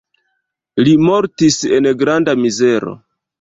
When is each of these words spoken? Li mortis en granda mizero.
Li 0.87 0.95
mortis 1.09 1.59
en 1.81 1.91
granda 2.01 2.35
mizero. 2.41 2.97